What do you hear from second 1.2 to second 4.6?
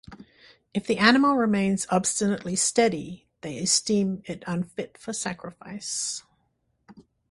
remains obstinately steady, they esteem it